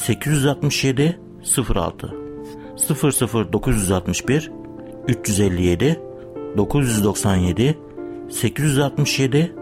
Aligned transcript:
867 0.00 1.20
06 1.74 2.14
00 2.76 3.52
961 3.52 4.50
357 5.08 6.00
997 6.56 7.78
867 8.30 9.54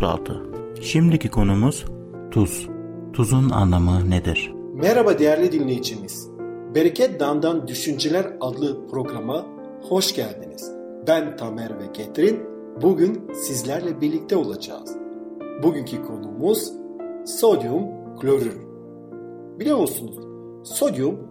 06 0.00 0.42
Şimdiki 0.80 1.28
konumuz 1.28 1.84
tuz. 2.30 2.68
Tuzun 3.12 3.50
anlamı 3.50 4.10
nedir? 4.10 4.52
Merhaba 4.74 5.18
değerli 5.18 5.52
dinleyicimiz. 5.52 6.28
Bereket 6.74 7.20
Dam'dan 7.20 7.68
Düşünceler 7.68 8.26
adlı 8.40 8.86
programa 8.86 9.46
hoş 9.88 10.14
geldiniz. 10.14 10.72
Ben 11.06 11.36
Tamer 11.36 11.78
ve 11.78 11.92
Ketrin. 11.92 12.40
Bugün 12.82 13.30
sizlerle 13.34 14.00
birlikte 14.00 14.36
olacağız. 14.36 14.96
Bugünkü 15.62 16.02
konumuz 16.02 16.72
sodyum 17.26 17.82
klorür. 18.20 18.71
Biliyor 19.62 19.78
musunuz? 19.78 20.16
Sodyum 20.64 21.28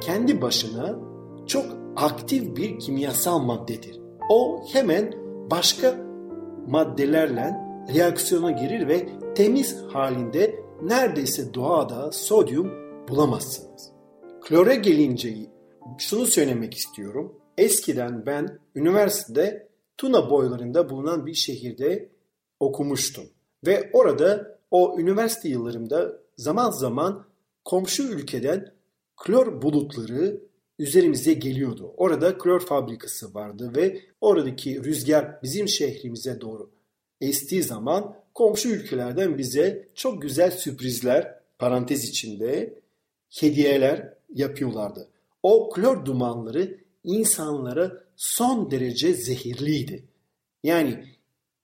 kendi 0.00 0.42
başına 0.42 0.98
çok 1.46 1.66
aktif 1.96 2.56
bir 2.56 2.78
kimyasal 2.78 3.38
maddedir. 3.38 4.00
O 4.30 4.64
hemen 4.72 5.12
başka 5.50 5.94
maddelerle 6.68 7.54
reaksiyona 7.94 8.50
girir 8.50 8.88
ve 8.88 9.08
temiz 9.34 9.82
halinde 9.92 10.64
neredeyse 10.82 11.54
doğada 11.54 12.12
sodyum 12.12 12.70
bulamazsınız. 13.08 13.92
Klore 14.40 14.74
gelince 14.74 15.34
şunu 15.98 16.26
söylemek 16.26 16.74
istiyorum. 16.74 17.34
Eskiden 17.58 18.26
ben 18.26 18.58
üniversitede 18.74 19.68
Tuna 19.98 20.30
boylarında 20.30 20.90
bulunan 20.90 21.26
bir 21.26 21.34
şehirde 21.34 22.08
okumuştum. 22.60 23.24
Ve 23.66 23.90
orada 23.92 24.58
o 24.70 24.96
üniversite 24.98 25.48
yıllarımda 25.48 26.12
zaman 26.36 26.70
zaman 26.70 27.31
komşu 27.64 28.02
ülkeden 28.02 28.72
klor 29.16 29.62
bulutları 29.62 30.40
üzerimize 30.78 31.32
geliyordu. 31.32 31.94
Orada 31.96 32.38
klor 32.38 32.60
fabrikası 32.60 33.34
vardı 33.34 33.72
ve 33.76 34.00
oradaki 34.20 34.84
rüzgar 34.84 35.42
bizim 35.42 35.68
şehrimize 35.68 36.40
doğru 36.40 36.70
estiği 37.20 37.62
zaman 37.62 38.16
komşu 38.34 38.68
ülkelerden 38.68 39.38
bize 39.38 39.88
çok 39.94 40.22
güzel 40.22 40.50
sürprizler 40.50 41.38
parantez 41.58 42.04
içinde 42.04 42.78
hediyeler 43.40 44.14
yapıyorlardı. 44.34 45.08
O 45.42 45.70
klor 45.70 46.04
dumanları 46.04 46.78
insanlara 47.04 48.04
son 48.16 48.70
derece 48.70 49.14
zehirliydi. 49.14 50.04
Yani 50.62 51.04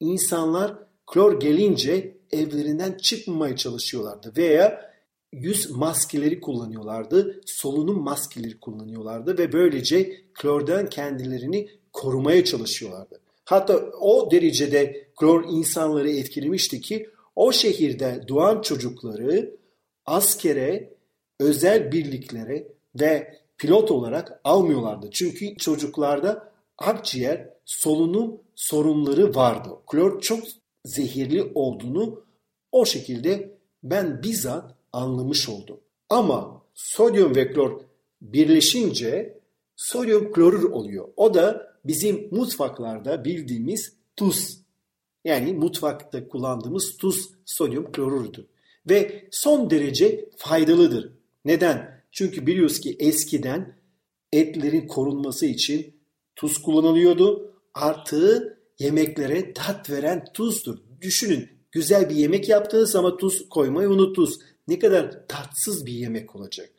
insanlar 0.00 0.74
klor 1.06 1.40
gelince 1.40 2.16
evlerinden 2.32 2.92
çıkmamaya 2.92 3.56
çalışıyorlardı 3.56 4.32
veya 4.36 4.87
yüz 5.32 5.70
maskeleri 5.70 6.40
kullanıyorlardı, 6.40 7.40
solunum 7.46 8.02
maskeleri 8.02 8.60
kullanıyorlardı 8.60 9.38
ve 9.38 9.52
böylece 9.52 10.24
klordan 10.34 10.88
kendilerini 10.88 11.68
korumaya 11.92 12.44
çalışıyorlardı. 12.44 13.20
Hatta 13.44 13.76
o 14.00 14.30
derecede 14.30 15.08
klor 15.16 15.44
insanları 15.48 16.10
etkilemişti 16.10 16.80
ki 16.80 17.10
o 17.36 17.52
şehirde 17.52 18.24
doğan 18.28 18.60
çocukları 18.60 19.56
askere, 20.06 20.94
özel 21.40 21.92
birliklere 21.92 22.68
ve 23.00 23.38
pilot 23.58 23.90
olarak 23.90 24.40
almıyorlardı. 24.44 25.10
Çünkü 25.10 25.56
çocuklarda 25.56 26.52
akciğer 26.78 27.50
solunum 27.64 28.40
sorunları 28.54 29.34
vardı. 29.34 29.68
Klor 29.86 30.20
çok 30.20 30.40
zehirli 30.84 31.52
olduğunu 31.54 32.24
o 32.72 32.84
şekilde 32.84 33.58
ben 33.82 34.22
bizzat 34.22 34.77
anlamış 34.92 35.48
oldum. 35.48 35.80
Ama 36.10 36.62
sodyum 36.74 37.36
ve 37.36 37.52
klor 37.52 37.80
birleşince 38.22 39.38
sodyum 39.76 40.32
klorür 40.32 40.62
oluyor. 40.62 41.08
O 41.16 41.34
da 41.34 41.74
bizim 41.84 42.28
mutfaklarda 42.30 43.24
bildiğimiz 43.24 43.92
tuz. 44.16 44.58
Yani 45.24 45.52
mutfakta 45.52 46.28
kullandığımız 46.28 46.96
tuz 46.96 47.30
sodyum 47.44 47.92
klorürdür. 47.92 48.46
Ve 48.90 49.28
son 49.30 49.70
derece 49.70 50.28
faydalıdır. 50.36 51.12
Neden? 51.44 52.02
Çünkü 52.12 52.46
biliyoruz 52.46 52.80
ki 52.80 52.96
eskiden 52.98 53.78
etlerin 54.32 54.86
korunması 54.86 55.46
için 55.46 55.94
tuz 56.36 56.62
kullanılıyordu. 56.62 57.54
Artı 57.74 58.58
yemeklere 58.78 59.52
tat 59.52 59.90
veren 59.90 60.24
tuzdur. 60.34 60.78
Düşünün 61.00 61.48
güzel 61.72 62.10
bir 62.10 62.14
yemek 62.14 62.48
yaptınız 62.48 62.96
ama 62.96 63.16
tuz 63.16 63.48
koymayı 63.48 63.88
unuttunuz. 63.88 64.38
Ne 64.68 64.78
kadar 64.78 65.26
tatsız 65.28 65.86
bir 65.86 65.92
yemek 65.92 66.36
olacak. 66.36 66.70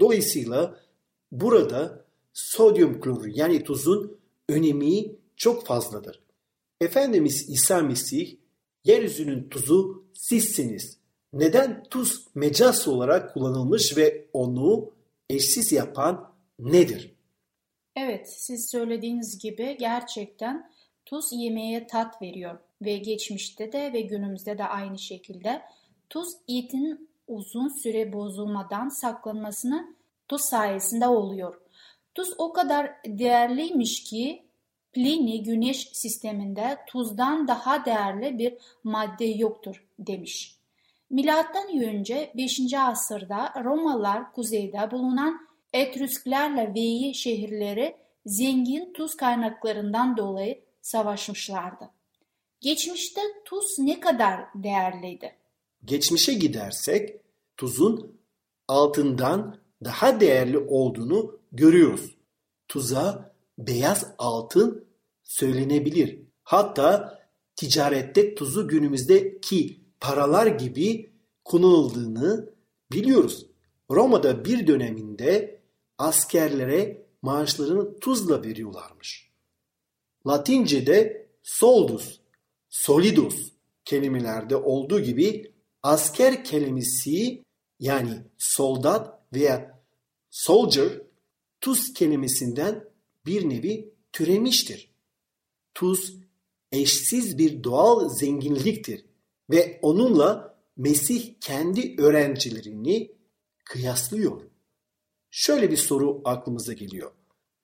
Dolayısıyla 0.00 0.80
burada 1.32 2.04
sodyum 2.32 3.00
klorür 3.00 3.32
yani 3.34 3.64
tuzun 3.64 4.18
önemi 4.48 5.12
çok 5.36 5.66
fazladır. 5.66 6.22
Efendimiz 6.80 7.48
İsa 7.48 7.82
Mesih 7.82 8.36
yeryüzünün 8.84 9.48
tuzu 9.48 10.04
sizsiniz. 10.14 10.98
Neden 11.32 11.84
tuz 11.90 12.26
mecaz 12.34 12.88
olarak 12.88 13.34
kullanılmış 13.34 13.96
ve 13.96 14.28
onu 14.32 14.92
eşsiz 15.30 15.72
yapan 15.72 16.34
nedir? 16.58 17.14
Evet, 17.96 18.26
siz 18.36 18.70
söylediğiniz 18.70 19.38
gibi 19.38 19.76
gerçekten 19.80 20.70
tuz 21.06 21.24
yemeğe 21.32 21.86
tat 21.86 22.22
veriyor 22.22 22.58
ve 22.82 22.96
geçmişte 22.96 23.72
de 23.72 23.92
ve 23.92 24.00
günümüzde 24.00 24.58
de 24.58 24.64
aynı 24.64 24.98
şekilde 24.98 25.62
tuz 26.10 26.28
etin 26.48 27.07
uzun 27.28 27.68
süre 27.82 28.12
bozulmadan 28.12 28.88
saklanmasını 28.88 29.96
tuz 30.28 30.40
sayesinde 30.40 31.08
oluyor. 31.08 31.60
Tuz 32.14 32.34
o 32.38 32.52
kadar 32.52 32.90
değerliymiş 33.06 34.04
ki 34.04 34.48
Pliny 34.92 35.42
güneş 35.42 35.88
sisteminde 35.92 36.78
tuzdan 36.86 37.48
daha 37.48 37.84
değerli 37.84 38.38
bir 38.38 38.54
madde 38.84 39.24
yoktur 39.24 39.86
demiş. 39.98 40.58
Milattan 41.10 41.82
önce 41.82 42.32
5. 42.36 42.60
asırda 42.78 43.52
Romalılar 43.64 44.32
kuzeyde 44.32 44.90
bulunan 44.90 45.48
Etrüsklerle 45.72 46.74
Veii 46.74 47.14
şehirleri 47.14 47.96
zengin 48.26 48.92
tuz 48.92 49.16
kaynaklarından 49.16 50.16
dolayı 50.16 50.60
savaşmışlardı. 50.82 51.90
Geçmişte 52.60 53.20
tuz 53.44 53.78
ne 53.78 54.00
kadar 54.00 54.40
değerliydi? 54.54 55.34
Geçmişe 55.84 56.34
gidersek 56.34 57.16
tuzun 57.56 58.18
altından 58.68 59.58
daha 59.84 60.20
değerli 60.20 60.58
olduğunu 60.58 61.38
görüyoruz. 61.52 62.16
Tuza 62.68 63.34
beyaz 63.58 64.06
altın 64.18 64.84
söylenebilir. 65.24 66.18
Hatta 66.42 67.18
ticarette 67.56 68.34
tuzu 68.34 68.68
günümüzdeki 68.68 69.80
paralar 70.00 70.46
gibi 70.46 71.10
kullanıldığını 71.44 72.50
biliyoruz. 72.92 73.46
Roma'da 73.90 74.44
bir 74.44 74.66
döneminde 74.66 75.60
askerlere 75.98 77.06
maaşlarını 77.22 77.98
tuzla 77.98 78.42
veriyorlarmış. 78.42 79.30
Latince'de 80.26 81.26
soldus, 81.42 82.20
solidus 82.68 83.52
kelimelerde 83.84 84.56
olduğu 84.56 85.00
gibi 85.00 85.52
asker 85.88 86.44
kelimesi 86.44 87.44
yani 87.80 88.22
soldat 88.38 89.22
veya 89.32 89.82
soldier 90.30 91.02
tuz 91.60 91.92
kelimesinden 91.92 92.84
bir 93.26 93.48
nevi 93.48 93.94
türemiştir. 94.12 94.90
Tuz 95.74 96.16
eşsiz 96.72 97.38
bir 97.38 97.64
doğal 97.64 98.08
zenginliktir 98.08 99.04
ve 99.50 99.78
onunla 99.82 100.58
Mesih 100.76 101.34
kendi 101.40 102.02
öğrencilerini 102.02 103.12
kıyaslıyor. 103.64 104.42
Şöyle 105.30 105.70
bir 105.70 105.76
soru 105.76 106.22
aklımıza 106.24 106.72
geliyor. 106.72 107.12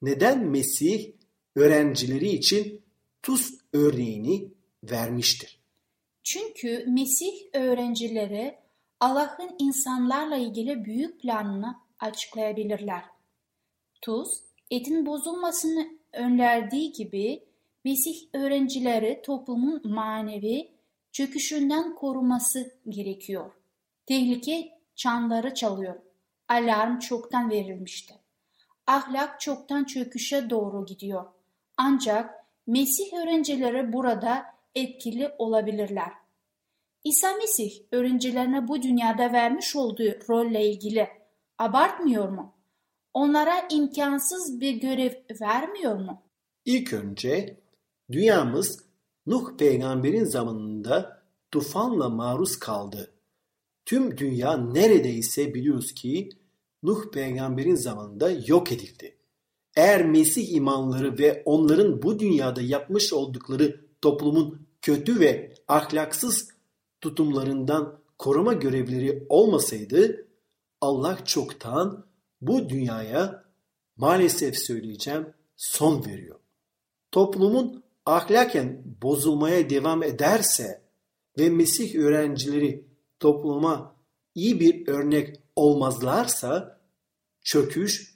Neden 0.02 0.46
Mesih 0.46 1.12
öğrencileri 1.56 2.28
için 2.28 2.82
tuz 3.22 3.54
örneğini 3.72 4.52
vermiştir? 4.82 5.63
Çünkü 6.24 6.84
Mesih 6.88 7.32
öğrencileri 7.52 8.58
Allah'ın 9.00 9.56
insanlarla 9.58 10.36
ilgili 10.36 10.84
büyük 10.84 11.20
planını 11.20 11.76
açıklayabilirler. 12.00 13.02
Tuz, 14.02 14.28
etin 14.70 15.06
bozulmasını 15.06 15.88
önlerdiği 16.12 16.92
gibi 16.92 17.44
Mesih 17.84 18.28
öğrencileri 18.32 19.22
toplumun 19.24 19.82
manevi 19.84 20.70
çöküşünden 21.12 21.94
koruması 21.94 22.72
gerekiyor. 22.88 23.52
Tehlike 24.06 24.78
çanları 24.94 25.54
çalıyor. 25.54 25.94
Alarm 26.48 26.98
çoktan 26.98 27.50
verilmişti. 27.50 28.14
Ahlak 28.86 29.40
çoktan 29.40 29.84
çöküşe 29.84 30.50
doğru 30.50 30.86
gidiyor. 30.86 31.24
Ancak 31.76 32.44
Mesih 32.66 33.12
öğrencileri 33.12 33.92
burada 33.92 34.53
etkili 34.74 35.32
olabilirler. 35.38 36.12
İsa 37.04 37.32
Mesih 37.32 37.72
öğrencilerine 37.92 38.68
bu 38.68 38.82
dünyada 38.82 39.32
vermiş 39.32 39.76
olduğu 39.76 40.28
rolle 40.28 40.70
ilgili 40.70 41.08
abartmıyor 41.58 42.28
mu? 42.28 42.54
Onlara 43.14 43.68
imkansız 43.70 44.60
bir 44.60 44.74
görev 44.74 45.12
vermiyor 45.40 45.96
mu? 45.96 46.22
İlk 46.64 46.92
önce 46.92 47.60
dünyamız 48.12 48.84
Nuh 49.26 49.56
peygamberin 49.56 50.24
zamanında 50.24 51.22
tufanla 51.50 52.08
maruz 52.08 52.58
kaldı. 52.58 53.14
Tüm 53.86 54.18
dünya 54.18 54.56
neredeyse 54.56 55.54
biliyoruz 55.54 55.94
ki 55.94 56.28
Nuh 56.82 57.10
peygamberin 57.12 57.74
zamanında 57.74 58.30
yok 58.46 58.72
edildi. 58.72 59.16
Eğer 59.76 60.06
Mesih 60.06 60.52
imanları 60.52 61.18
ve 61.18 61.42
onların 61.44 62.02
bu 62.02 62.18
dünyada 62.18 62.60
yapmış 62.62 63.12
oldukları 63.12 63.80
toplumun 64.02 64.63
kötü 64.84 65.20
ve 65.20 65.54
ahlaksız 65.68 66.48
tutumlarından 67.00 68.00
koruma 68.18 68.52
görevleri 68.52 69.26
olmasaydı 69.28 70.26
Allah 70.80 71.24
çoktan 71.24 72.06
bu 72.40 72.68
dünyaya 72.68 73.44
maalesef 73.96 74.58
söyleyeceğim 74.58 75.26
son 75.56 76.04
veriyor. 76.04 76.38
Toplumun 77.10 77.84
ahlaken 78.06 78.82
bozulmaya 79.02 79.70
devam 79.70 80.02
ederse 80.02 80.82
ve 81.38 81.50
Mesih 81.50 81.94
öğrencileri 81.94 82.88
topluma 83.20 83.96
iyi 84.34 84.60
bir 84.60 84.88
örnek 84.88 85.40
olmazlarsa 85.56 86.80
çöküş 87.40 88.14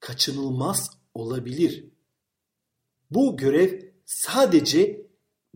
kaçınılmaz 0.00 0.90
olabilir. 1.14 1.84
Bu 3.10 3.36
görev 3.36 3.80
sadece 4.04 5.05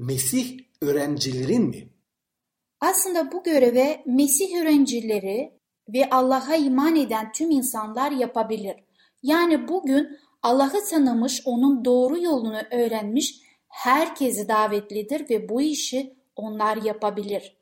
Mesih 0.01 0.59
öğrencilerin 0.83 1.63
mi? 1.63 1.89
Aslında 2.81 3.33
bu 3.33 3.43
göreve 3.43 4.03
Mesih 4.07 4.63
öğrencileri 4.63 5.53
ve 5.89 6.11
Allah'a 6.11 6.57
iman 6.57 6.97
eden 6.97 7.33
tüm 7.33 7.51
insanlar 7.51 8.11
yapabilir. 8.11 8.77
Yani 9.23 9.69
bugün 9.69 10.19
Allah'ı 10.43 10.85
tanımış, 10.91 11.43
onun 11.45 11.85
doğru 11.85 12.23
yolunu 12.23 12.61
öğrenmiş 12.71 13.41
herkesi 13.69 14.49
davetlidir 14.49 15.31
ve 15.31 15.49
bu 15.49 15.63
işi 15.63 16.17
onlar 16.37 16.77
yapabilir. 16.77 17.57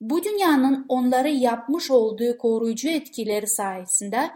Bu 0.00 0.24
dünyanın 0.24 0.86
onları 0.88 1.28
yapmış 1.28 1.90
olduğu 1.90 2.38
koruyucu 2.38 2.88
etkileri 2.88 3.46
sayesinde 3.46 4.30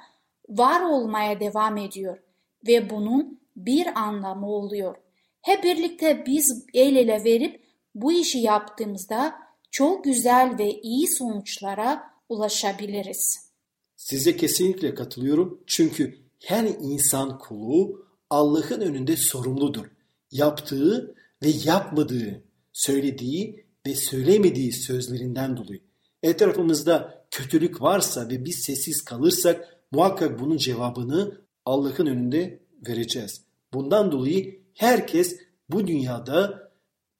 var 0.48 0.80
olmaya 0.80 1.40
devam 1.40 1.76
ediyor 1.76 2.18
ve 2.66 2.90
bunun 2.90 3.40
bir 3.56 3.86
anlamı 3.98 4.46
oluyor. 4.46 5.03
Hep 5.44 5.64
birlikte 5.64 6.24
biz 6.26 6.64
el 6.74 6.96
ele 6.96 7.24
verip 7.24 7.64
bu 7.94 8.12
işi 8.12 8.38
yaptığımızda 8.38 9.34
çok 9.70 10.04
güzel 10.04 10.58
ve 10.58 10.80
iyi 10.80 11.08
sonuçlara 11.08 12.02
ulaşabiliriz. 12.28 13.50
Size 13.96 14.36
kesinlikle 14.36 14.94
katılıyorum 14.94 15.60
çünkü 15.66 16.18
her 16.44 16.64
insan 16.64 17.38
kulu 17.38 18.06
Allah'ın 18.30 18.80
önünde 18.80 19.16
sorumludur. 19.16 19.86
Yaptığı 20.30 21.14
ve 21.42 21.48
yapmadığı, 21.64 22.44
söylediği 22.72 23.66
ve 23.86 23.94
söylemediği 23.94 24.72
sözlerinden 24.72 25.56
dolayı. 25.56 25.80
Etrafımızda 26.22 27.26
kötülük 27.30 27.82
varsa 27.82 28.28
ve 28.28 28.44
biz 28.44 28.64
sessiz 28.64 29.02
kalırsak 29.02 29.80
muhakkak 29.92 30.40
bunun 30.40 30.56
cevabını 30.56 31.40
Allah'ın 31.64 32.06
önünde 32.06 32.60
vereceğiz. 32.88 33.44
Bundan 33.72 34.12
dolayı 34.12 34.63
herkes 34.74 35.36
bu 35.70 35.86
dünyada 35.86 36.70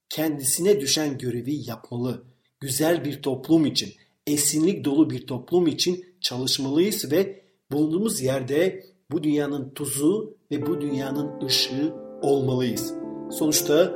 kendisine 0.08 0.80
düşen 0.80 1.18
görevi 1.18 1.68
yapmalı. 1.68 2.22
Güzel 2.60 3.04
bir 3.04 3.22
toplum 3.22 3.66
için, 3.66 3.92
esinlik 4.26 4.84
dolu 4.84 5.10
bir 5.10 5.26
toplum 5.26 5.66
için 5.66 6.04
çalışmalıyız 6.20 7.12
ve 7.12 7.44
bulunduğumuz 7.72 8.20
yerde 8.20 8.84
bu 9.10 9.22
dünyanın 9.22 9.70
tuzu 9.74 10.36
ve 10.50 10.66
bu 10.66 10.80
dünyanın 10.80 11.46
ışığı 11.46 11.94
olmalıyız. 12.22 12.94
Sonuçta 13.30 13.94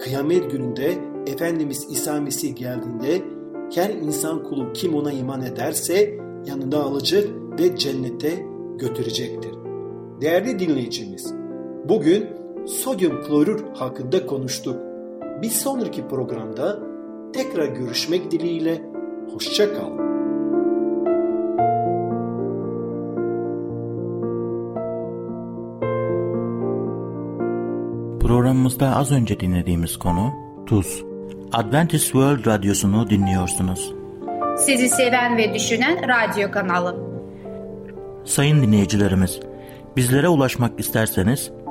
kıyamet 0.00 0.50
gününde 0.50 0.98
Efendimiz 1.26 1.86
İsa 1.90 2.20
Mesih 2.20 2.56
geldiğinde 2.56 3.22
her 3.74 3.90
insan 3.90 4.42
kulu 4.42 4.72
kim 4.72 4.94
ona 4.94 5.12
iman 5.12 5.42
ederse 5.42 6.18
yanında 6.46 6.84
alacak 6.84 7.28
ve 7.60 7.76
cennete 7.76 8.46
götürecektir. 8.78 9.52
Değerli 10.20 10.58
dinleyicimiz, 10.58 11.34
bugün 11.88 12.39
sodyum 12.66 13.22
klorür 13.22 13.64
hakkında 13.74 14.26
konuştuk. 14.26 14.76
Bir 15.42 15.50
sonraki 15.50 16.08
programda 16.08 16.78
tekrar 17.32 17.66
görüşmek 17.66 18.30
dileğiyle, 18.30 18.82
hoşça 19.32 19.74
kal. 19.74 19.90
Programımızda 28.20 28.96
az 28.96 29.12
önce 29.12 29.40
dinlediğimiz 29.40 29.96
konu 29.96 30.30
tuz. 30.66 31.04
Adventist 31.52 32.04
World 32.04 32.46
Radyosu'nu 32.46 33.10
dinliyorsunuz. 33.10 33.94
Sizi 34.58 34.88
seven 34.88 35.36
ve 35.36 35.54
düşünen 35.54 35.98
radyo 36.08 36.50
kanalı. 36.50 36.96
Sayın 38.24 38.62
dinleyicilerimiz, 38.62 39.40
bizlere 39.96 40.28
ulaşmak 40.28 40.80
isterseniz 40.80 41.50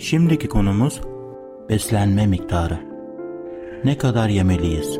Şimdiki 0.00 0.48
konumuz 0.48 1.00
beslenme 1.68 2.26
miktarı. 2.26 2.78
Ne 3.84 3.98
kadar 3.98 4.28
yemeliyiz? 4.28 4.98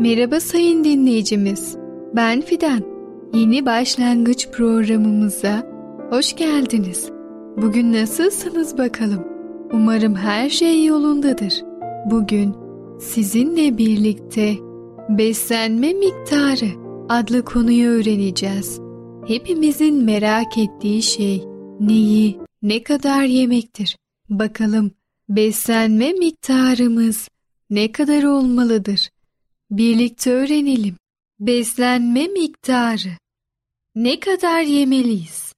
Merhaba 0.00 0.40
sayın 0.40 0.84
dinleyicimiz. 0.84 1.76
Ben 2.16 2.40
Fidan. 2.40 2.80
Yeni 3.34 3.66
başlangıç 3.66 4.48
programımıza 4.50 5.66
hoş 6.10 6.36
geldiniz. 6.36 7.10
Bugün 7.56 7.92
nasılsınız 7.92 8.78
bakalım? 8.78 9.24
Umarım 9.72 10.14
her 10.14 10.50
şey 10.50 10.84
yolundadır. 10.84 11.64
Bugün 12.10 12.54
sizinle 13.00 13.78
birlikte 13.78 14.65
beslenme 15.08 15.92
miktarı 15.92 16.70
adlı 17.08 17.44
konuyu 17.44 17.88
öğreneceğiz. 17.88 18.80
Hepimizin 19.26 20.04
merak 20.04 20.58
ettiği 20.58 21.02
şey 21.02 21.44
neyi, 21.80 22.38
ne 22.62 22.82
kadar 22.82 23.22
yemektir? 23.22 23.96
Bakalım 24.28 24.90
beslenme 25.28 26.12
miktarımız 26.12 27.28
ne 27.70 27.92
kadar 27.92 28.22
olmalıdır? 28.22 29.10
Birlikte 29.70 30.32
öğrenelim. 30.32 30.96
Beslenme 31.40 32.26
miktarı. 32.26 33.10
Ne 33.94 34.20
kadar 34.20 34.60
yemeliyiz? 34.60 35.52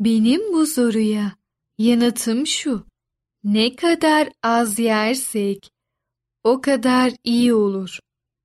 Benim 0.00 0.52
bu 0.52 0.66
soruya 0.66 1.32
yanıtım 1.78 2.46
şu. 2.46 2.84
Ne 3.44 3.76
kadar 3.76 4.28
az 4.42 4.78
yersek 4.78 5.70
o 6.44 6.60
kadar 6.60 7.12
iyi 7.24 7.54
olur. 7.54 7.98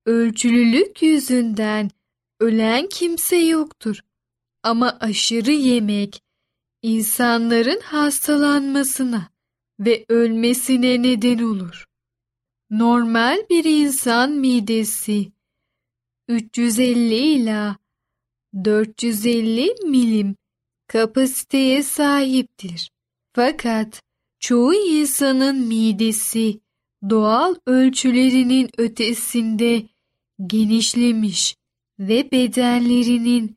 Ölçülülük 0.06 1.02
yüzünden 1.02 1.90
ölen 2.40 2.88
kimse 2.88 3.36
yoktur. 3.36 4.00
Ama 4.62 4.98
aşırı 5.00 5.52
yemek 5.52 6.22
insanların 6.82 7.80
hastalanmasına 7.80 9.28
ve 9.80 10.04
ölmesine 10.08 11.02
neden 11.02 11.38
olur. 11.38 11.86
Normal 12.70 13.38
bir 13.50 13.64
insan 13.64 14.32
midesi 14.32 15.32
350 16.28 17.14
ila 17.14 17.76
450 18.64 19.74
milim 19.84 20.36
kapasiteye 20.86 21.82
sahiptir. 21.82 22.90
Fakat 23.32 24.02
çoğu 24.40 24.74
insanın 24.74 25.56
midesi 25.56 26.60
doğal 27.10 27.54
ölçülerinin 27.66 28.70
ötesinde 28.78 29.88
genişlemiş 30.46 31.56
ve 31.98 32.30
bedenlerinin 32.32 33.56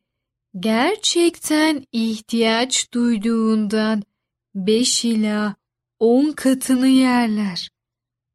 gerçekten 0.59 1.85
ihtiyaç 1.91 2.93
duyduğundan 2.93 4.03
5 4.55 5.05
ila 5.05 5.55
10 5.99 6.31
katını 6.31 6.87
yerler. 6.87 7.69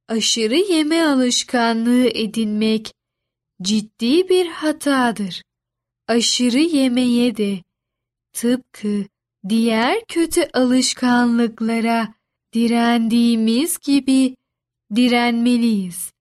Aşırı 0.08 0.72
yeme 0.72 1.02
alışkanlığı 1.02 2.06
edinmek 2.06 2.94
ciddi 3.62 4.28
bir 4.28 4.46
hatadır. 4.46 5.42
Aşırı 6.08 6.60
yemeye 6.60 7.36
de 7.36 7.62
tıpkı 8.32 9.04
diğer 9.48 10.04
kötü 10.08 10.48
alışkanlıklara 10.52 12.14
direndiğimiz 12.54 13.78
gibi 13.78 14.36
direnmeliyiz. 14.96 16.13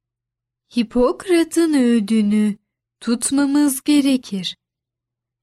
Hipokrat'ın 0.77 1.73
öğüdünü 1.73 2.55
tutmamız 2.99 3.81
gerekir. 3.83 4.57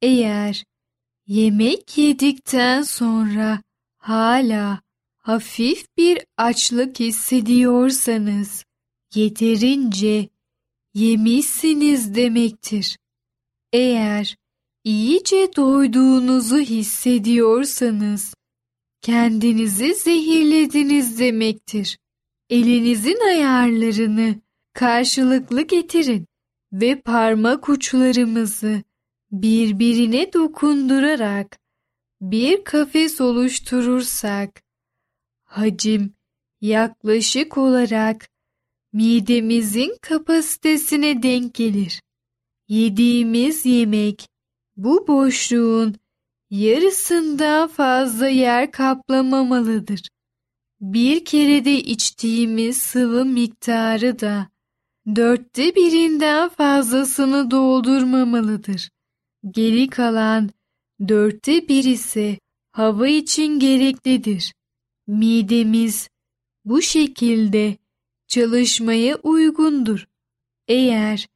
Eğer 0.03 0.65
yemek 1.27 1.99
yedikten 1.99 2.83
sonra 2.83 3.63
hala 3.99 4.81
hafif 5.19 5.87
bir 5.97 6.19
açlık 6.37 7.01
hissediyorsanız 7.01 8.65
yeterince 9.15 10.29
yemişsiniz 10.95 12.15
demektir. 12.15 12.99
Eğer 13.73 14.37
iyice 14.85 15.49
doyduğunuzu 15.57 16.59
hissediyorsanız 16.59 18.35
kendinizi 19.01 19.95
zehirlediniz 19.95 21.19
demektir. 21.19 21.99
Elinizin 22.51 23.29
ayarlarını 23.29 24.41
karşılıklı 24.73 25.63
getirin 25.63 26.27
ve 26.73 27.01
parmak 27.01 27.69
uçlarımızı 27.69 28.83
birbirine 29.33 30.33
dokundurarak 30.33 31.59
bir 32.21 32.65
kafes 32.65 33.21
oluşturursak 33.21 34.63
hacim 35.45 36.15
yaklaşık 36.61 37.59
olarak 37.59 38.29
midemizin 38.93 39.97
kapasitesine 40.03 41.23
denk 41.23 41.55
gelir. 41.55 42.03
Yediğimiz 42.69 43.67
yemek 43.67 44.29
bu 44.77 45.09
boşluğun 45.09 45.97
yarısından 46.51 47.69
fazla 47.69 48.29
yer 48.29 48.73
kaplamamalıdır. 48.73 50.09
Bir 50.81 51.25
kerede 51.25 51.75
içtiğimiz 51.75 52.77
sıvı 52.77 53.25
miktarı 53.25 54.21
da 54.21 54.49
dörtte 55.07 55.75
birinden 55.75 56.49
fazlasını 56.49 57.51
doldurmamalıdır. 57.51 58.91
Geri 59.51 59.89
kalan 59.89 60.51
dörtte 61.09 61.69
bir 61.69 61.85
ise 61.85 62.39
hava 62.73 63.09
için 63.09 63.59
gereklidir. 63.59 64.55
Midemiz 65.07 66.09
bu 66.65 66.83
şekilde 66.83 67.77
çalışmaya 68.29 69.17
uygundur. 69.17 70.07
Eğer 70.69 71.27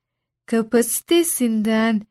kapasitesinden 0.47 2.03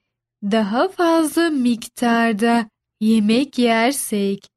daha 0.43 0.87
fazla 0.89 1.49
miktarda 1.49 2.69
yemek 3.01 3.57
yersek 3.57 4.49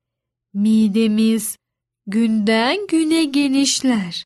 midemiz 0.54 1.58
günden 2.06 2.86
güne 2.86 3.24
genişler. 3.24 4.25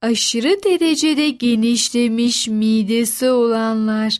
Aşırı 0.00 0.62
derecede 0.64 1.30
genişlemiş 1.30 2.48
midesi 2.48 3.30
olanlar 3.30 4.18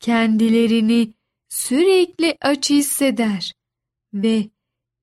kendilerini 0.00 1.12
sürekli 1.48 2.36
aç 2.40 2.70
hisseder 2.70 3.52
ve 4.14 4.48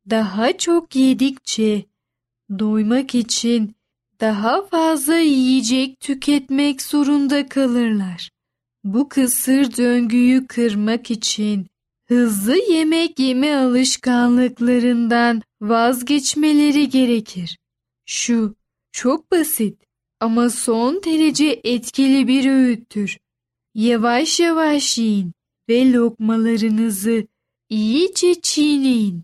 daha 0.10 0.58
çok 0.58 0.96
yedikçe 0.96 1.86
doymak 2.60 3.15
için 3.15 3.75
daha 4.19 4.65
fazla 4.67 5.17
yiyecek 5.17 6.00
tüketmek 6.00 6.81
zorunda 6.81 7.50
kalırlar. 7.50 8.29
Bu 8.84 9.10
kısır 9.10 9.77
döngüyü 9.77 10.48
kırmak 10.48 11.12
için 11.12 11.67
hızlı 12.08 12.58
yemek 12.72 13.19
yeme 13.19 13.55
alışkanlıklarından 13.55 15.41
vazgeçmeleri 15.62 16.89
gerekir. 16.89 17.58
Şu 18.05 18.59
çok 18.91 19.31
basit 19.31 19.84
ama 20.19 20.50
son 20.50 21.03
derece 21.03 21.62
etkili 21.63 22.27
bir 22.27 22.51
öğüttür. 22.51 23.17
Yavaş 23.75 24.39
yavaş 24.39 24.98
yiyin 24.98 25.34
ve 25.69 25.91
lokmalarınızı 25.91 27.27
iyice 27.69 28.41
çiğneyin. 28.41 29.24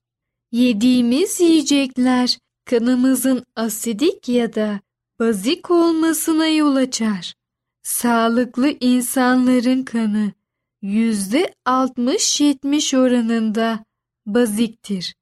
Yediğimiz 0.52 1.42
yiyecekler 1.42 2.40
kanımızın 2.66 3.46
asidik 3.56 4.30
ya 4.30 4.56
da 4.56 4.80
bazik 5.20 5.72
olmasına 5.72 6.48
yol 6.48 6.76
açar. 6.76 7.34
Sağlıklı 7.84 8.74
insanların 8.80 9.84
kanı 9.84 10.32
yüzde 10.82 11.54
60-70 11.66 12.98
oranında 12.98 13.86
baziktir. 14.26 15.16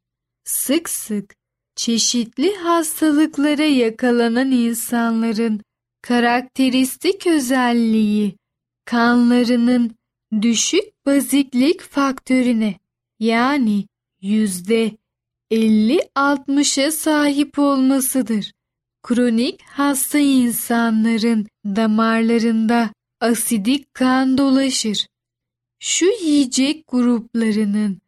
Sık 0.44 0.90
sık 0.90 1.36
çeşitli 1.76 2.56
hastalıklara 2.56 3.64
yakalanan 3.64 4.52
insanların 4.52 5.62
karakteristik 6.02 7.28
özelliği 7.28 8.36
kanlarının 8.86 9.96
düşük 10.42 11.06
baziklik 11.06 11.82
faktörüne 11.82 12.76
yani 13.20 13.86
yüzde 14.22 14.92
50-60'a 15.52 16.92
sahip 16.92 17.60
olmasıdır. 17.60 18.52
Kronik 19.04 19.62
hasta 19.62 20.20
insanların 20.20 21.48
damarlarında 21.66 22.94
asidik 23.22 23.94
kan 23.94 24.38
dolaşır. 24.38 25.08
Şu 25.80 26.06
yiyecek 26.06 26.88
gruplarının 26.88 28.02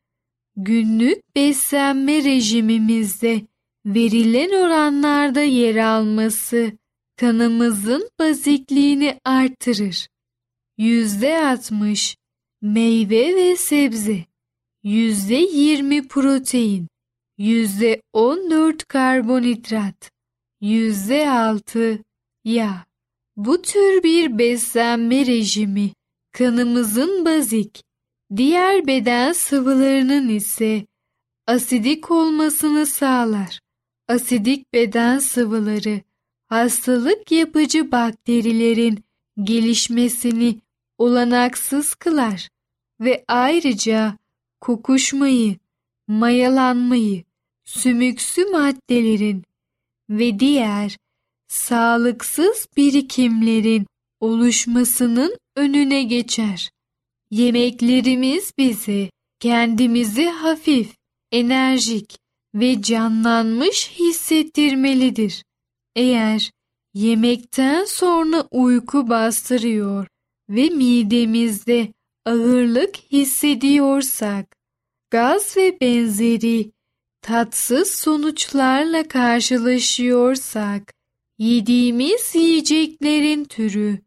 günlük 0.55 1.35
beslenme 1.35 2.23
rejimimizde 2.23 3.41
verilen 3.85 4.49
oranlarda 4.49 5.41
yer 5.41 5.75
alması 5.75 6.71
kanımızın 7.15 8.09
bazikliğini 8.19 9.19
artırır. 9.25 10.07
%60 10.77 12.15
meyve 12.61 13.35
ve 13.35 13.55
sebze, 13.55 14.25
%20 14.83 16.07
protein, 16.07 16.87
%14 17.37 18.85
karbonhidrat, 18.87 20.11
%6 20.61 22.03
yağ. 22.43 22.85
Bu 23.37 23.61
tür 23.61 24.03
bir 24.03 24.37
beslenme 24.37 25.25
rejimi 25.25 25.91
kanımızın 26.31 27.25
bazik, 27.25 27.83
diğer 28.35 28.87
beden 28.87 29.33
sıvılarının 29.33 30.29
ise 30.29 30.85
asidik 31.47 32.11
olmasını 32.11 32.85
sağlar. 32.85 33.64
Asidik 34.07 34.73
beden 34.73 35.19
sıvıları 35.19 36.01
hastalık 36.47 37.31
yapıcı 37.31 37.91
bakterilerin 37.91 39.03
gelişmesini 39.43 40.59
olanaksız 40.97 41.95
kılar 41.95 42.49
ve 42.99 43.25
ayrıca 43.27 44.17
kokuşmayı, 44.61 45.55
mayalanmayı, 46.07 47.23
sümüksü 47.63 48.45
maddelerin 48.45 49.43
ve 50.09 50.39
diğer 50.39 50.97
sağlıksız 51.47 52.67
birikimlerin 52.77 53.87
oluşmasının 54.19 55.37
önüne 55.55 56.03
geçer. 56.03 56.71
Yemeklerimiz 57.31 58.51
bizi 58.57 59.09
kendimizi 59.39 60.25
hafif, 60.25 60.95
enerjik 61.31 62.24
ve 62.55 62.81
canlanmış 62.81 63.91
hissettirmelidir. 63.91 65.43
Eğer 65.95 66.51
yemekten 66.93 67.85
sonra 67.85 68.47
uyku 68.51 69.09
bastırıyor 69.09 70.07
ve 70.49 70.69
midemizde 70.69 71.93
ağırlık 72.25 72.95
hissediyorsak, 72.95 74.55
gaz 75.11 75.57
ve 75.57 75.77
benzeri 75.81 76.71
tatsız 77.21 77.91
sonuçlarla 77.91 79.07
karşılaşıyorsak, 79.07 80.93
yediğimiz 81.37 82.35
yiyeceklerin 82.35 83.45
türü 83.45 83.99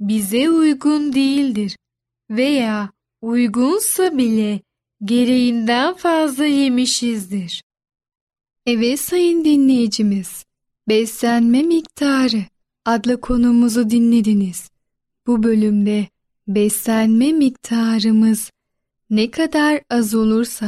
bize 0.00 0.50
uygun 0.50 1.12
değildir 1.12 1.76
veya 2.30 2.90
uygunsa 3.22 4.18
bile 4.18 4.60
gereğinden 5.04 5.94
fazla 5.94 6.46
yemişizdir. 6.46 7.62
Evet 8.66 9.00
sayın 9.00 9.44
dinleyicimiz, 9.44 10.44
beslenme 10.88 11.62
miktarı 11.62 12.42
adlı 12.84 13.20
konumuzu 13.20 13.90
dinlediniz. 13.90 14.70
Bu 15.26 15.42
bölümde 15.42 16.06
beslenme 16.48 17.32
miktarımız 17.32 18.50
ne 19.10 19.30
kadar 19.30 19.80
az 19.90 20.14
olursa 20.14 20.66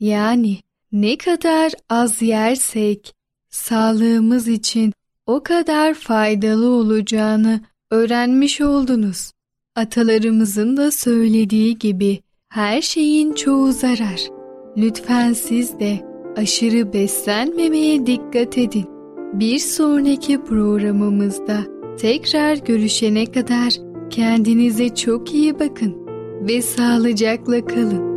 yani 0.00 0.58
ne 0.92 1.18
kadar 1.18 1.72
az 1.88 2.22
yersek 2.22 3.14
sağlığımız 3.50 4.48
için 4.48 4.92
o 5.26 5.42
kadar 5.42 5.94
faydalı 5.94 6.70
olacağını 6.70 7.60
öğrenmiş 7.90 8.60
oldunuz. 8.60 9.32
Atalarımızın 9.76 10.76
da 10.76 10.90
söylediği 10.90 11.78
gibi 11.78 12.20
her 12.48 12.82
şeyin 12.82 13.32
çoğu 13.32 13.72
zarar. 13.72 14.20
Lütfen 14.76 15.32
siz 15.32 15.80
de 15.80 16.09
aşırı 16.40 16.92
beslenmemeye 16.92 18.06
dikkat 18.06 18.58
edin. 18.58 18.86
Bir 19.32 19.58
sonraki 19.58 20.44
programımızda 20.44 21.58
tekrar 21.98 22.56
görüşene 22.56 23.26
kadar 23.26 23.72
kendinize 24.10 24.94
çok 24.94 25.34
iyi 25.34 25.58
bakın 25.58 25.96
ve 26.48 26.62
sağlıcakla 26.62 27.66
kalın. 27.66 28.10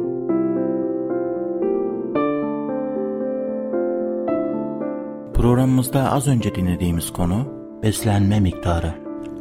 Programımızda 5.34 6.12
az 6.12 6.28
önce 6.28 6.56
dinlediğimiz 6.56 7.14
konu 7.14 7.46
beslenme 7.84 8.40
miktarı. 8.40 8.94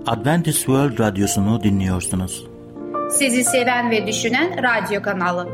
Adventist 0.07 0.59
World 0.59 0.99
Radyosu'nu 0.99 1.63
dinliyorsunuz. 1.63 2.47
Sizi 3.11 3.45
seven 3.45 3.91
ve 3.91 4.07
düşünen 4.07 4.51
radyo 4.63 5.03
kanalı. 5.03 5.49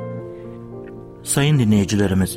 Sayın 1.23 1.58
dinleyicilerimiz, 1.58 2.37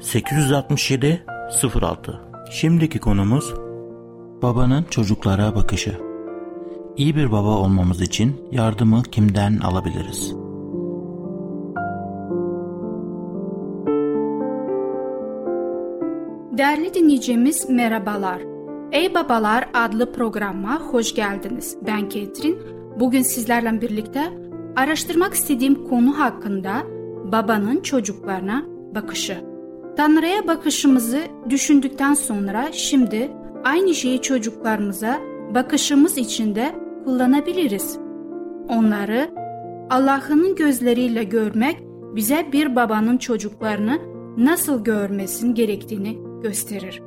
867 0.00 1.24
06 1.82 2.20
Şimdiki 2.50 2.98
konumuz 2.98 3.54
babanın 4.42 4.84
çocuklara 4.90 5.54
bakışı. 5.54 5.98
İyi 6.96 7.16
bir 7.16 7.32
baba 7.32 7.48
olmamız 7.48 8.00
için 8.00 8.48
yardımı 8.50 9.02
kimden 9.02 9.58
alabiliriz? 9.58 10.34
Değerli 16.58 16.94
dinleyicimiz 16.94 17.70
merhabalar. 17.70 18.42
Ey 18.92 19.14
Babalar 19.14 19.68
adlı 19.74 20.12
programa 20.12 20.80
hoş 20.80 21.14
geldiniz. 21.14 21.76
Ben 21.86 22.08
Ketrin. 22.08 22.58
Bugün 23.00 23.22
sizlerle 23.22 23.80
birlikte 23.80 24.32
araştırmak 24.76 25.34
istediğim 25.34 25.88
konu 25.88 26.18
hakkında 26.18 26.82
babanın 27.32 27.80
çocuklarına 27.80 28.64
bakışı. 28.94 29.49
Tanrı'ya 29.96 30.46
bakışımızı 30.46 31.20
düşündükten 31.50 32.14
sonra 32.14 32.72
şimdi 32.72 33.30
aynı 33.64 33.94
şeyi 33.94 34.22
çocuklarımıza 34.22 35.20
bakışımız 35.54 36.18
için 36.18 36.54
de 36.54 36.74
kullanabiliriz. 37.04 37.98
Onları 38.68 39.30
Allah'ın 39.90 40.54
gözleriyle 40.54 41.24
görmek 41.24 41.76
bize 42.16 42.48
bir 42.52 42.76
babanın 42.76 43.18
çocuklarını 43.18 43.98
nasıl 44.36 44.84
görmesin 44.84 45.54
gerektiğini 45.54 46.18
gösterir. 46.42 47.02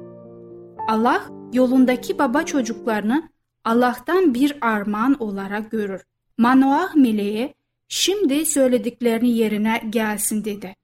Allah 0.89 1.23
yolundaki 1.53 2.19
baba 2.19 2.43
çocuklarını 2.43 3.29
Allah'tan 3.65 4.33
bir 4.33 4.57
armağan 4.61 5.23
olarak 5.23 5.71
görür. 5.71 6.01
Manoah 6.37 6.95
meleği 6.95 7.53
şimdi 7.87 8.45
söylediklerini 8.45 9.29
yerine 9.29 9.81
gelsin 9.89 10.45
dedi. 10.45 10.75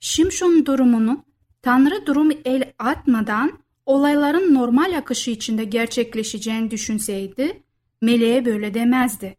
Şimşon 0.00 0.66
durumunu 0.66 1.24
Tanrı 1.62 2.06
durum 2.06 2.30
el 2.44 2.72
atmadan 2.78 3.58
olayların 3.86 4.54
normal 4.54 4.96
akışı 4.98 5.30
içinde 5.30 5.64
gerçekleşeceğini 5.64 6.70
düşünseydi 6.70 7.62
meleğe 8.00 8.44
böyle 8.44 8.74
demezdi. 8.74 9.36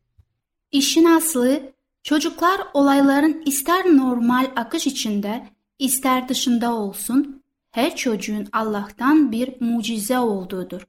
İşin 0.72 1.06
aslı 1.06 1.74
çocuklar 2.04 2.62
olayların 2.74 3.44
ister 3.46 3.86
normal 3.86 4.52
akış 4.56 4.88
içinde 4.88 5.48
ister 5.80 6.30
dışında 6.30 6.74
olsun 6.74 7.44
her 7.72 7.96
çocuğun 7.96 8.48
Allah'tan 8.52 9.32
bir 9.32 9.62
mucize 9.62 10.20
olduğudur. 10.20 10.82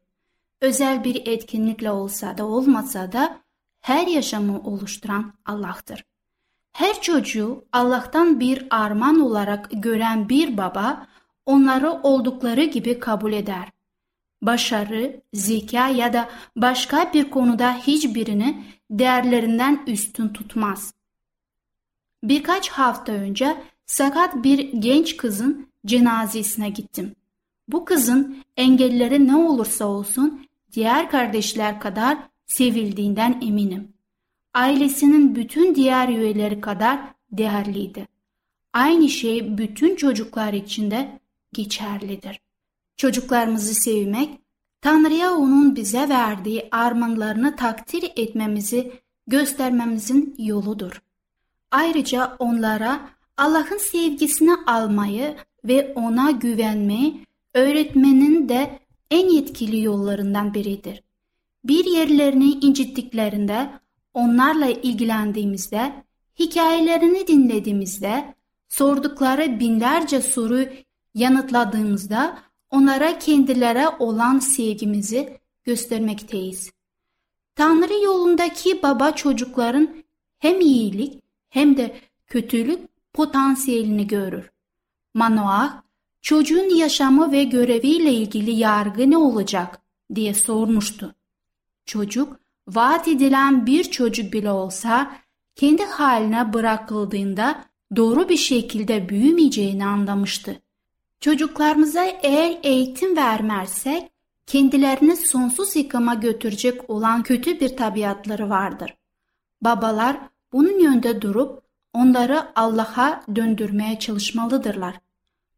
Özel 0.61 1.05
bir 1.05 1.27
etkinlikle 1.27 1.90
olsa 1.90 2.38
da 2.38 2.47
olmasa 2.47 3.12
da 3.12 3.40
her 3.81 4.07
yaşamı 4.07 4.61
oluşturan 4.61 5.33
Allah'tır. 5.47 6.05
Her 6.73 7.01
çocuğu 7.01 7.64
Allah'tan 7.73 8.40
bir 8.40 8.66
armağan 8.71 9.21
olarak 9.21 9.68
gören 9.73 10.29
bir 10.29 10.57
baba 10.57 11.07
onları 11.46 11.90
oldukları 11.92 12.64
gibi 12.64 12.98
kabul 12.98 13.33
eder. 13.33 13.68
Başarı, 14.42 15.20
zeka 15.35 15.88
ya 15.88 16.12
da 16.12 16.28
başka 16.57 17.11
bir 17.14 17.31
konuda 17.31 17.74
hiçbirini 17.74 18.64
değerlerinden 18.90 19.83
üstün 19.87 20.28
tutmaz. 20.28 20.94
Birkaç 22.22 22.68
hafta 22.68 23.12
önce 23.12 23.57
sakat 23.87 24.44
bir 24.44 24.59
genç 24.59 25.16
kızın 25.16 25.68
cenazesine 25.87 26.70
gittim. 26.70 27.14
Bu 27.68 27.85
kızın 27.85 28.37
engelleri 28.57 29.26
ne 29.26 29.37
olursa 29.37 29.85
olsun 29.85 30.46
diğer 30.72 31.11
kardeşler 31.11 31.81
kadar 31.81 32.18
sevildiğinden 32.46 33.40
eminim. 33.42 33.88
Ailesinin 34.55 35.35
bütün 35.35 35.74
diğer 35.74 36.09
üyeleri 36.09 36.61
kadar 36.61 37.00
değerliydi. 37.33 38.09
Aynı 38.72 39.09
şey 39.09 39.59
bütün 39.59 39.96
çocuklar 39.96 40.52
için 40.52 40.90
de 40.90 41.20
geçerlidir. 41.53 42.41
Çocuklarımızı 42.97 43.75
sevmek, 43.75 44.41
Tanrı'ya 44.81 45.35
onun 45.35 45.77
bize 45.77 46.09
verdiği 46.09 46.69
armağanlarını 46.71 47.57
takdir 47.57 48.12
etmemizi 48.17 48.93
göstermemizin 49.27 50.35
yoludur. 50.38 51.03
Ayrıca 51.71 52.37
onlara 52.38 53.09
Allah'ın 53.37 53.79
sevgisini 53.79 54.55
almayı 54.67 55.37
ve 55.65 55.93
ona 55.95 56.31
güvenmeyi 56.31 57.27
öğretmenin 57.55 58.49
de 58.49 58.79
en 59.11 59.29
yetkili 59.29 59.83
yollarından 59.83 60.55
biridir. 60.55 61.03
Bir 61.65 61.85
yerlerini 61.85 62.51
incittiklerinde, 62.51 63.71
onlarla 64.15 64.67
ilgilendiğimizde, 64.67 65.93
hikayelerini 66.38 67.27
dinlediğimizde, 67.27 68.35
sordukları 68.69 69.61
binlerce 69.61 70.21
soru 70.21 70.67
yanıtladığımızda 71.14 72.38
onlara 72.70 73.18
kendilere 73.18 73.88
olan 73.88 74.38
sevgimizi 74.38 75.38
göstermekteyiz. 75.64 76.72
Tanrı 77.55 78.05
yolundaki 78.05 78.83
baba 78.83 79.11
çocukların 79.12 79.88
hem 80.38 80.61
iyilik 80.61 81.22
hem 81.48 81.77
de 81.77 82.01
kötülük 82.27 82.81
potansiyelini 83.12 84.07
görür. 84.07 84.53
Manoah, 85.14 85.83
çocuğun 86.20 86.77
yaşamı 86.77 87.33
ve 87.33 87.44
göreviyle 87.44 88.12
ilgili 88.12 88.51
yargı 88.51 89.11
ne 89.11 89.16
olacak 89.16 89.81
diye 90.14 90.35
sormuştu. 90.35 91.14
Çocuk, 91.87 92.40
vaat 92.68 93.09
edilen 93.09 93.66
bir 93.66 93.85
çocuk 93.85 94.33
bile 94.33 94.51
olsa 94.51 95.16
kendi 95.55 95.85
haline 95.85 96.53
bırakıldığında 96.53 97.64
doğru 97.96 98.29
bir 98.29 98.37
şekilde 98.37 99.09
büyümeyeceğini 99.09 99.87
anlamıştı. 99.87 100.62
Çocuklarımıza 101.23 102.05
eğer 102.05 102.59
eğitim 102.63 103.17
vermezsek 103.17 104.11
kendilerini 104.47 105.17
sonsuz 105.17 105.77
yıkıma 105.77 106.15
götürecek 106.15 106.91
olan 106.91 107.23
kötü 107.23 107.61
bir 107.61 107.77
tabiatları 107.77 108.51
vardır. 108.51 108.97
Babalar 109.61 110.17
bunun 110.53 110.81
yönde 110.81 111.23
durup 111.23 111.63
onları 111.93 112.43
Allah'a 112.55 113.23
döndürmeye 113.37 113.99
çalışmalıdırlar. 113.99 115.01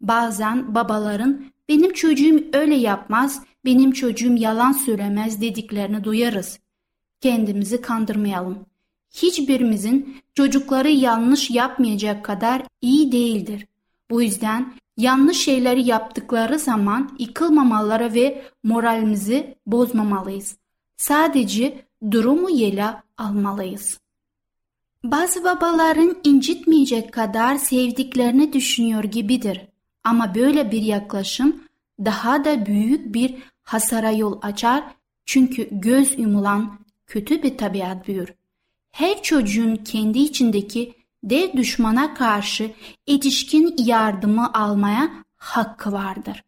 Bazen 0.00 0.74
babaların 0.74 1.44
benim 1.68 1.92
çocuğum 1.92 2.44
öyle 2.53 2.74
yapmaz, 2.74 3.42
benim 3.64 3.92
çocuğum 3.92 4.37
yalan 4.37 4.72
söylemez 4.72 5.40
dediklerini 5.40 6.05
duyarız. 6.05 6.59
Kendimizi 7.20 7.81
kandırmayalım. 7.81 8.66
Hiçbirimizin 9.11 10.16
çocukları 10.35 10.90
yanlış 10.90 11.50
yapmayacak 11.50 12.24
kadar 12.24 12.62
iyi 12.83 13.12
değildir. 13.12 13.66
Bu 14.11 14.22
yüzden 14.22 14.74
yanlış 14.96 15.44
şeyleri 15.44 15.88
yaptıkları 15.88 16.59
zaman 16.59 17.16
yıkılmamaları 17.18 18.14
ve 18.14 18.42
moralimizi 18.62 19.54
bozmamalıyız. 19.66 20.57
Sadece 20.96 21.85
durumu 22.11 22.50
yela 22.50 23.02
almalıyız. 23.18 24.00
Bazı 25.04 25.44
babaların 25.44 26.16
incitmeyecek 26.24 27.12
kadar 27.12 27.57
sevdiklerini 27.57 28.52
düşünüyor 28.52 29.04
gibidir. 29.04 29.61
Ama 30.04 30.35
böyle 30.35 30.72
bir 30.72 30.83
yaklaşım 30.83 31.64
daha 32.04 32.44
da 32.44 32.66
büyük 32.66 33.14
bir 33.14 33.35
hasara 33.62 34.11
yol 34.11 34.38
açar 34.42 34.85
çünkü 35.26 35.68
göz 35.70 36.18
yumulan 36.18 36.78
kötü 37.07 37.42
bir 37.42 37.59
tabiat 37.59 38.09
büyür. 38.09 38.35
Her 38.90 39.22
çocuğun 39.22 39.76
kendi 39.76 40.18
içindeki 40.18 40.94
dev 41.24 41.52
düşmana 41.52 42.14
karşı 42.14 42.70
yetişkin 43.06 43.74
yardımı 43.78 44.52
almaya 44.54 45.10
hakkı 45.37 45.92
vardır. 45.92 46.44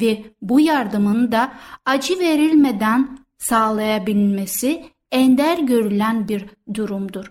Ve 0.00 0.24
bu 0.42 0.60
yardımın 0.60 1.32
da 1.32 1.52
acı 1.84 2.18
verilmeden 2.18 3.18
sağlayabilmesi 3.38 4.84
ender 5.12 5.58
görülen 5.58 6.28
bir 6.28 6.44
durumdur. 6.74 7.30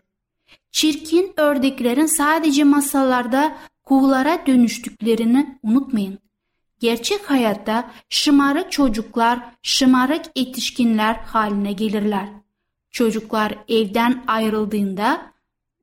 Çirkin 0.71 1.33
ördeklerin 1.37 2.05
sadece 2.05 2.63
masallarda 2.63 3.55
kuğulara 3.83 4.45
dönüştüklerini 4.47 5.59
unutmayın. 5.63 6.19
Gerçek 6.79 7.29
hayatta 7.29 7.91
şımarık 8.09 8.71
çocuklar 8.71 9.39
şımarık 9.63 10.25
yetişkinler 10.35 11.13
haline 11.15 11.71
gelirler. 11.71 12.29
Çocuklar 12.91 13.55
evden 13.67 14.23
ayrıldığında 14.27 15.34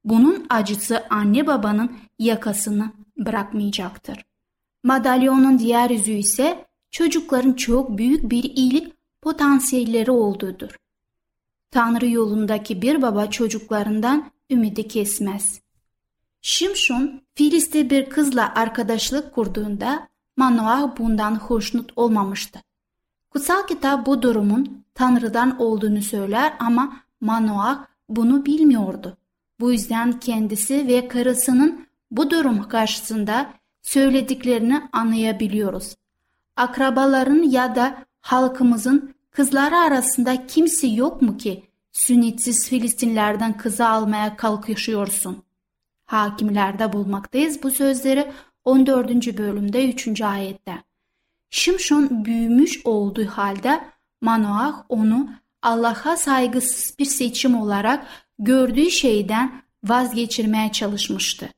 bunun 0.04 0.46
acısı 0.50 1.04
anne 1.10 1.46
babanın 1.46 1.92
yakasını 2.18 2.92
bırakmayacaktır. 3.16 4.24
Madalyonun 4.84 5.58
diğer 5.58 5.90
yüzü 5.90 6.12
ise 6.12 6.64
çocukların 6.90 7.52
çok 7.52 7.98
büyük 7.98 8.30
bir 8.30 8.44
iyilik 8.44 8.92
potansiyelleri 9.22 10.10
olduğudur. 10.10 10.76
Tanrı 11.70 12.08
yolundaki 12.08 12.82
bir 12.82 13.02
baba 13.02 13.30
çocuklarından 13.30 14.30
ümidi 14.50 14.88
kesmez. 14.88 15.60
Şimşon, 16.42 17.22
Filiste 17.34 17.90
bir 17.90 18.10
kızla 18.10 18.54
arkadaşlık 18.54 19.34
kurduğunda 19.34 20.08
Manoah 20.36 20.98
bundan 20.98 21.34
hoşnut 21.34 21.92
olmamıştı. 21.96 22.62
Kutsal 23.30 23.66
kitap 23.66 24.06
bu 24.06 24.22
durumun 24.22 24.84
Tanrı'dan 24.94 25.60
olduğunu 25.60 26.02
söyler 26.02 26.54
ama 26.58 26.96
Manoah 27.20 27.86
bunu 28.08 28.46
bilmiyordu. 28.46 29.16
Bu 29.62 29.72
yüzden 29.72 30.20
kendisi 30.20 30.88
ve 30.88 31.08
karısının 31.08 31.86
bu 32.10 32.30
durum 32.30 32.68
karşısında 32.68 33.50
söylediklerini 33.82 34.82
anlayabiliyoruz. 34.92 35.96
Akrabaların 36.56 37.42
ya 37.42 37.74
da 37.74 38.04
halkımızın 38.20 39.14
kızları 39.30 39.76
arasında 39.76 40.46
kimse 40.46 40.86
yok 40.86 41.22
mu 41.22 41.36
ki 41.36 41.64
sünnetsiz 41.92 42.68
Filistinlerden 42.68 43.56
kızı 43.56 43.88
almaya 43.88 44.36
kalkışıyorsun? 44.36 45.42
Hakimlerde 46.04 46.92
bulmaktayız 46.92 47.62
bu 47.62 47.70
sözleri 47.70 48.32
14. 48.64 49.38
bölümde 49.38 49.90
3. 49.90 50.20
ayette. 50.20 50.82
Şimşon 51.50 52.24
büyümüş 52.24 52.86
olduğu 52.86 53.26
halde 53.26 53.84
Manoah 54.20 54.84
onu 54.88 55.30
Allah'a 55.62 56.16
saygısız 56.16 56.98
bir 56.98 57.04
seçim 57.04 57.54
olarak 57.54 58.06
gördüğü 58.44 58.90
şeyden 58.90 59.62
vazgeçirmeye 59.84 60.72
çalışmıştı. 60.72 61.48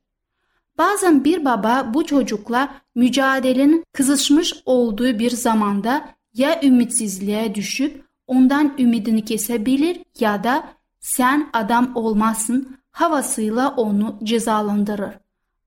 Bazen 0.79 1.25
bir 1.25 1.45
baba 1.45 1.91
bu 1.95 2.07
çocukla 2.07 2.75
mücadelenin 2.95 3.85
kızışmış 3.93 4.55
olduğu 4.65 5.19
bir 5.19 5.31
zamanda 5.31 6.09
ya 6.35 6.61
ümitsizliğe 6.63 7.55
düşüp 7.55 8.05
ondan 8.27 8.75
ümidini 8.79 9.25
kesebilir 9.25 10.01
ya 10.21 10.45
da 10.45 10.65
sen 11.01 11.51
adam 11.53 11.93
olmazsın 11.95 12.77
havasıyla 12.91 13.75
onu 13.77 14.19
cezalandırır. 14.23 15.19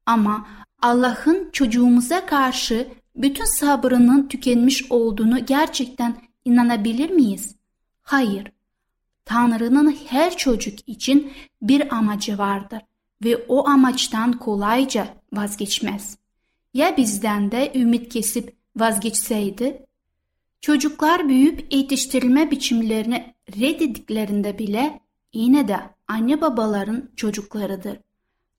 Ama 0.06 0.48
Allah'ın 0.82 1.50
çocuğumuza 1.52 2.26
karşı 2.26 2.88
bütün 3.16 3.46
sabrının 3.46 4.28
tükenmiş 4.28 4.92
olduğunu 4.92 5.46
gerçekten 5.46 6.18
inanabilir 6.46 7.10
miyiz? 7.10 7.56
Hayır. 8.02 8.52
Tanrı'nın 9.28 9.96
her 10.08 10.38
çocuk 10.38 10.90
için 10.90 11.32
bir 11.62 11.96
amacı 11.96 12.38
vardır 12.38 12.82
ve 13.24 13.38
o 13.48 13.68
amaçtan 13.68 14.32
kolayca 14.32 15.08
vazgeçmez. 15.34 16.18
Ya 16.74 16.98
bizden 16.98 17.52
de 17.52 17.72
ümit 17.76 18.14
kesip 18.14 18.56
vazgeçseydi? 18.76 19.86
Çocuklar 20.62 21.30
büyüyüp 21.30 21.74
yetiştirilme 21.74 22.52
biçimlerini 22.52 23.34
reddediklerinde 23.60 24.60
bile 24.60 25.00
yine 25.34 25.68
de 25.68 25.80
anne 26.08 26.42
babaların 26.42 27.10
çocuklarıdır. 27.16 28.00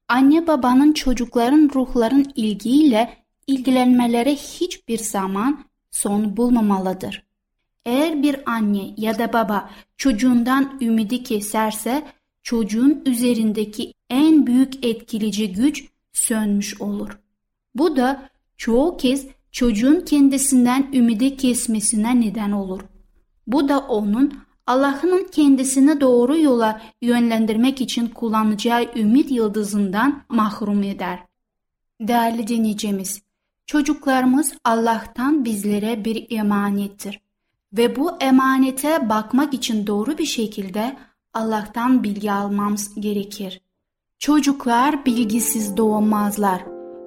Anne 0.09 0.47
babanın 0.47 0.93
çocukların 0.93 1.71
ruhların 1.75 2.33
ilgiyle 2.35 3.25
ilgilenmeleri 3.47 4.37
hiçbir 4.37 4.99
zaman 4.99 5.65
son 5.91 6.37
bulmamalıdır. 6.37 7.28
Eğer 7.89 8.23
bir 8.23 8.51
anne 8.51 8.95
ya 8.97 9.19
da 9.19 9.33
baba 9.33 9.71
çocuğundan 9.97 10.79
ümidi 10.81 11.23
keserse 11.23 12.07
çocuğun 12.43 13.03
üzerindeki 13.07 13.95
en 14.11 14.47
büyük 14.47 14.87
etkileyici 14.87 15.53
güç 15.53 15.85
sönmüş 16.13 16.81
olur. 16.81 17.19
Bu 17.75 17.97
da 17.97 18.29
çoğu 18.57 18.97
kez 18.97 19.27
çocuğun 19.53 20.01
kendisinden 20.01 20.91
ümidi 20.93 21.37
kesmesine 21.37 22.21
neden 22.21 22.53
olur. 22.53 22.81
Bu 23.47 23.69
da 23.69 23.79
onun 23.79 24.35
Allah'ın 24.67 25.29
kendisini 25.33 26.01
doğru 26.01 26.39
yola 26.39 26.83
yönlendirmek 27.03 27.81
için 27.81 28.07
kullanacağı 28.07 28.85
ümit 28.97 29.31
yıldızından 29.31 30.23
mahrum 30.29 30.83
eder. 30.83 31.19
Değerli 32.01 32.47
dinleyicimiz, 32.47 33.23
çocuklarımız 33.67 34.55
Allah'tan 34.65 35.45
bizlere 35.45 36.05
bir 36.05 36.27
emanettir. 36.31 37.28
Ve 37.73 37.97
bu 37.97 38.11
emanete 38.21 39.09
bakmak 39.09 39.55
için 39.55 39.87
doğru 39.87 40.19
bir 40.19 40.25
şekilde 40.25 40.97
Allah'tan 41.35 42.03
bilgi 42.03 42.33
almamız 42.33 42.95
gerekir. 43.01 43.61
Çocuklar 44.19 45.07
bilgisiz 45.07 45.77
doğmazlar. 45.77 46.63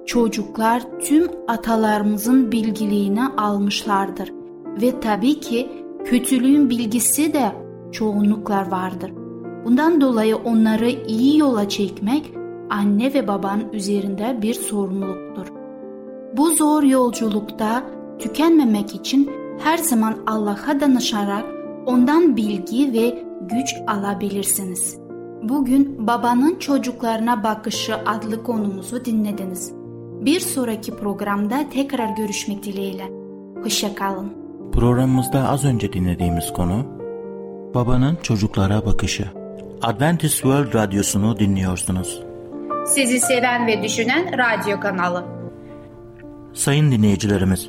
Çocuklar 0.06 0.82
tüm 1.00 1.30
atalarımızın 1.48 2.52
bilgiliğini 2.52 3.24
almışlardır. 3.26 4.32
Ve 4.82 5.00
tabii 5.00 5.40
ki 5.40 5.68
kötülüğün 6.04 6.70
bilgisi 6.70 7.32
de 7.32 7.52
çoğunluklar 7.92 8.70
vardır. 8.70 9.12
Bundan 9.64 10.00
dolayı 10.00 10.36
onları 10.36 10.90
iyi 10.90 11.38
yola 11.38 11.68
çekmek 11.68 12.34
anne 12.70 13.14
ve 13.14 13.28
babanın 13.28 13.72
üzerinde 13.72 14.38
bir 14.42 14.54
sorumluluktur. 14.54 15.46
Bu 16.36 16.50
zor 16.50 16.82
yolculukta 16.82 17.84
tükenmemek 18.18 18.94
için 18.94 19.41
her 19.58 19.78
zaman 19.78 20.16
Allah'a 20.26 20.80
danışarak 20.80 21.44
ondan 21.86 22.36
bilgi 22.36 22.92
ve 22.92 23.24
güç 23.40 23.74
alabilirsiniz. 23.86 24.96
Bugün 25.42 26.06
babanın 26.06 26.58
çocuklarına 26.58 27.44
bakışı 27.44 27.94
adlı 27.96 28.42
konumuzu 28.42 29.04
dinlediniz. 29.04 29.72
Bir 30.20 30.40
sonraki 30.40 30.96
programda 30.96 31.64
tekrar 31.72 32.16
görüşmek 32.16 32.62
dileğiyle. 32.62 33.10
Hoşçakalın. 33.62 34.32
Programımızda 34.72 35.48
az 35.48 35.64
önce 35.64 35.92
dinlediğimiz 35.92 36.52
konu 36.52 37.02
Babanın 37.74 38.18
çocuklara 38.22 38.86
bakışı. 38.86 39.24
Adventist 39.82 40.34
World 40.34 40.74
Radyosu'nu 40.74 41.38
dinliyorsunuz. 41.38 42.22
Sizi 42.86 43.20
seven 43.20 43.66
ve 43.66 43.82
düşünen 43.82 44.38
radyo 44.38 44.80
kanalı. 44.80 45.24
Sayın 46.52 46.92
dinleyicilerimiz, 46.92 47.68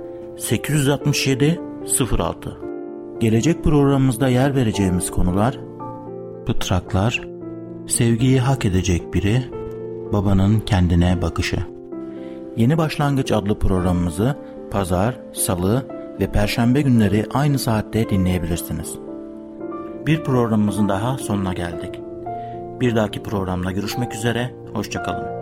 867 0.41 1.59
06 2.11 2.57
Gelecek 3.19 3.63
programımızda 3.63 4.27
yer 4.27 4.55
vereceğimiz 4.55 5.11
konular 5.11 5.59
Pıtraklar 6.45 7.21
Sevgiyi 7.87 8.39
hak 8.39 8.65
edecek 8.65 9.13
biri 9.13 9.43
Babanın 10.13 10.59
kendine 10.59 11.21
bakışı 11.21 11.57
Yeni 12.57 12.77
Başlangıç 12.77 13.31
adlı 13.31 13.59
programımızı 13.59 14.35
pazar, 14.71 15.19
salı 15.33 15.87
ve 16.19 16.31
perşembe 16.31 16.81
günleri 16.81 17.25
aynı 17.33 17.59
saatte 17.59 18.09
dinleyebilirsiniz. 18.09 18.95
Bir 20.05 20.23
programımızın 20.23 20.89
daha 20.89 21.17
sonuna 21.17 21.53
geldik. 21.53 21.99
Bir 22.79 22.95
dahaki 22.95 23.23
programda 23.23 23.71
görüşmek 23.71 24.15
üzere, 24.15 24.55
hoşçakalın. 24.73 25.40